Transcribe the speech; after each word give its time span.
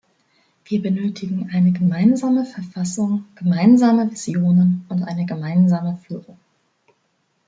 Wir 0.65 0.81
benötigen 0.81 1.51
eine 1.53 1.73
gemeinsame 1.73 2.45
Verfassung, 2.45 3.25
gemeinsame 3.35 4.09
Visionen 4.11 4.83
und 4.89 5.03
eine 5.03 5.27
gemeinsame 5.27 5.99
Führung. 6.07 6.39